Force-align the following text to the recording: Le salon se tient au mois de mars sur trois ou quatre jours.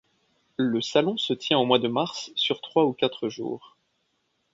Le 0.57 0.81
salon 0.81 1.15
se 1.17 1.31
tient 1.31 1.59
au 1.59 1.65
mois 1.65 1.77
de 1.77 1.87
mars 1.87 2.31
sur 2.35 2.59
trois 2.61 2.85
ou 2.85 2.91
quatre 2.93 3.29
jours. 3.29 3.77